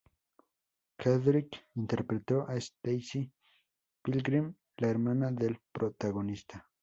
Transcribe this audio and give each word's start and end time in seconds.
Kendrick 0.97 1.65
interpretó 1.75 2.41
a 2.49 2.59
"Stacey 2.59 3.31
Pilgrim", 4.03 4.55
la 4.77 4.87
hermana 4.87 5.31
del 5.31 5.59
protagonista. 5.71 6.67